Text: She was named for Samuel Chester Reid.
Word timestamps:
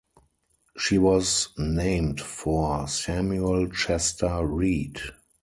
She 0.79 0.97
was 0.97 1.49
named 1.59 2.21
for 2.21 2.87
Samuel 2.87 3.69
Chester 3.69 4.43
Reid. 4.43 4.99